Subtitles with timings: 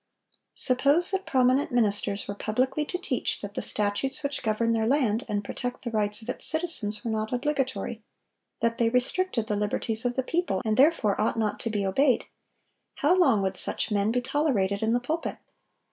[0.55, 5.23] Suppose that prominent ministers were publicly to teach that the statutes which govern their land
[5.29, 10.15] and protect the rights of its citizens were not obligatory,—that they restricted the liberties of
[10.15, 12.25] the people, and therefore ought not to be obeyed;
[12.95, 15.37] how long would such men be tolerated in the pulpit?